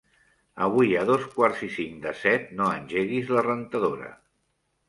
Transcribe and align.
Avui 0.67 0.95
a 1.01 1.03
dos 1.09 1.27
quarts 1.35 1.61
i 1.69 1.69
cinc 1.75 2.01
de 2.07 2.15
set 2.23 2.49
no 2.61 2.73
engeguis 2.79 3.33
la 3.37 3.45
rentadora. 3.49 4.11